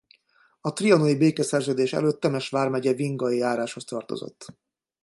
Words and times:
A 0.61 0.73
trianoni 0.73 1.17
békeszerződés 1.17 1.93
előtt 1.93 2.19
Temes 2.19 2.49
vármegye 2.49 2.93
Vingai 2.93 3.37
járásához 3.37 3.83
tartozott. 3.85 4.45